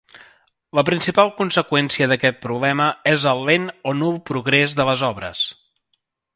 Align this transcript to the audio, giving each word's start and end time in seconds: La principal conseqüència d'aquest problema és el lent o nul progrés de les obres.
La 0.77 0.83
principal 0.87 1.29
conseqüència 1.41 2.07
d'aquest 2.13 2.41
problema 2.47 2.89
és 3.13 3.29
el 3.35 3.45
lent 3.51 3.69
o 3.93 3.97
nul 4.01 4.19
progrés 4.33 4.77
de 4.81 4.91
les 4.93 5.09
obres. 5.13 5.47